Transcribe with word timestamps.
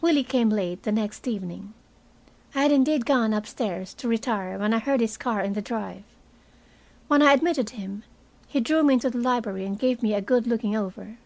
Willie 0.00 0.22
came 0.22 0.50
late 0.50 0.84
the 0.84 0.92
next 0.92 1.26
evening. 1.26 1.74
I 2.54 2.62
had 2.62 2.70
indeed 2.70 3.04
gone 3.04 3.34
up 3.34 3.44
stairs 3.44 3.92
to 3.94 4.06
retire 4.06 4.56
when 4.56 4.72
I 4.72 4.78
heard 4.78 5.00
his 5.00 5.16
car 5.16 5.40
in 5.40 5.54
the 5.54 5.60
drive. 5.60 6.04
When 7.08 7.22
I 7.22 7.32
admitted 7.32 7.70
him, 7.70 8.04
he 8.46 8.60
drew 8.60 8.84
me 8.84 8.94
into 8.94 9.10
the 9.10 9.18
library 9.18 9.66
and 9.66 9.76
gave 9.76 10.00
me 10.00 10.14
a 10.14 10.20
good 10.20 10.46
looking 10.46 10.76
over. 10.76 11.18